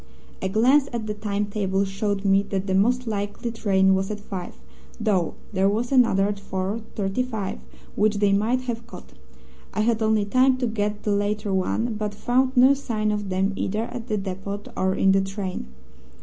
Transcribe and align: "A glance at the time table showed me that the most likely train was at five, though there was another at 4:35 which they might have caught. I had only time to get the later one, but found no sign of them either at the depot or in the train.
"A 0.41 0.49
glance 0.49 0.89
at 0.93 1.05
the 1.05 1.13
time 1.13 1.45
table 1.45 1.85
showed 1.85 2.25
me 2.25 2.41
that 2.49 2.65
the 2.65 2.73
most 2.73 3.05
likely 3.05 3.51
train 3.51 3.93
was 3.93 4.09
at 4.09 4.19
five, 4.19 4.55
though 4.99 5.35
there 5.53 5.69
was 5.69 5.91
another 5.91 6.27
at 6.27 6.37
4:35 6.41 7.59
which 7.93 8.15
they 8.15 8.33
might 8.33 8.61
have 8.61 8.87
caught. 8.87 9.13
I 9.75 9.81
had 9.81 10.01
only 10.01 10.25
time 10.25 10.57
to 10.57 10.65
get 10.65 11.03
the 11.03 11.11
later 11.11 11.53
one, 11.53 11.93
but 11.99 12.15
found 12.15 12.57
no 12.57 12.73
sign 12.73 13.11
of 13.11 13.29
them 13.29 13.53
either 13.55 13.83
at 13.83 14.07
the 14.07 14.17
depot 14.17 14.61
or 14.75 14.95
in 14.95 15.11
the 15.11 15.21
train. 15.21 15.67